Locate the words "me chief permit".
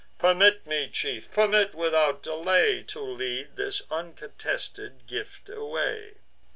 0.65-1.75